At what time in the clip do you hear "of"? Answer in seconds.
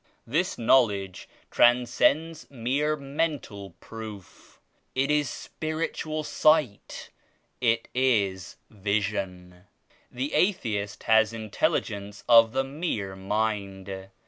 12.27-12.51